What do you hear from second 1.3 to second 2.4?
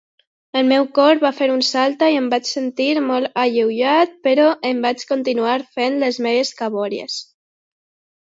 fer un salta i em